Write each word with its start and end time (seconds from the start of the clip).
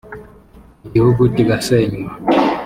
igihugu 0.85 1.21
kigasenywa 1.35 2.11